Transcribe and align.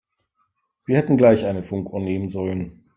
Wir 0.87 0.97
hätten 0.97 1.15
gleich 1.15 1.45
eine 1.45 1.61
Funkuhr 1.61 1.99
nehmen 1.99 2.31
sollen. 2.31 2.89